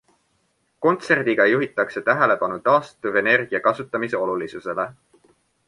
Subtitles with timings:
[0.85, 4.91] Kontserdiga juhitakse tähelepanu taastuvenergia kasutamise olulisusele.